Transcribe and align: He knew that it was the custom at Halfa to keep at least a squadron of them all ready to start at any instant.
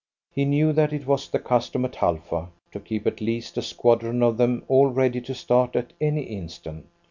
He 0.33 0.45
knew 0.45 0.73
that 0.73 0.91
it 0.93 1.05
was 1.05 1.29
the 1.29 1.37
custom 1.37 1.85
at 1.85 1.97
Halfa 1.97 2.47
to 2.71 2.79
keep 2.79 3.05
at 3.05 3.21
least 3.21 3.55
a 3.59 3.61
squadron 3.61 4.23
of 4.23 4.37
them 4.37 4.63
all 4.67 4.87
ready 4.87 5.21
to 5.21 5.35
start 5.35 5.75
at 5.75 5.93
any 6.01 6.23
instant. 6.23 6.87